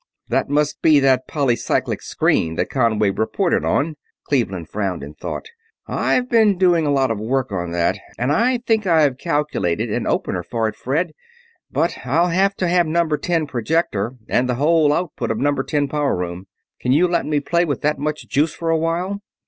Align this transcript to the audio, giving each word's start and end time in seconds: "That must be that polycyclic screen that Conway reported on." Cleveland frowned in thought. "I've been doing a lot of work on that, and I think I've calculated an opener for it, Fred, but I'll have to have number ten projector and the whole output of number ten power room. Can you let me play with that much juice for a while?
"That 0.29 0.49
must 0.49 0.81
be 0.81 0.99
that 0.99 1.27
polycyclic 1.27 2.01
screen 2.01 2.55
that 2.55 2.71
Conway 2.71 3.11
reported 3.11 3.63
on." 3.63 3.97
Cleveland 4.25 4.67
frowned 4.67 5.03
in 5.03 5.13
thought. 5.13 5.49
"I've 5.85 6.27
been 6.27 6.57
doing 6.57 6.87
a 6.87 6.91
lot 6.91 7.11
of 7.11 7.19
work 7.19 7.51
on 7.51 7.69
that, 7.73 7.99
and 8.17 8.31
I 8.31 8.57
think 8.65 8.87
I've 8.87 9.19
calculated 9.19 9.91
an 9.91 10.07
opener 10.07 10.41
for 10.41 10.67
it, 10.67 10.75
Fred, 10.75 11.11
but 11.69 11.99
I'll 12.03 12.29
have 12.29 12.55
to 12.55 12.67
have 12.67 12.87
number 12.87 13.19
ten 13.19 13.45
projector 13.45 14.15
and 14.27 14.49
the 14.49 14.55
whole 14.55 14.91
output 14.91 15.29
of 15.29 15.37
number 15.37 15.61
ten 15.61 15.87
power 15.87 16.15
room. 16.15 16.47
Can 16.79 16.93
you 16.93 17.07
let 17.07 17.27
me 17.27 17.39
play 17.39 17.63
with 17.63 17.81
that 17.81 17.99
much 17.99 18.27
juice 18.27 18.55
for 18.55 18.71
a 18.71 18.77
while? 18.79 19.21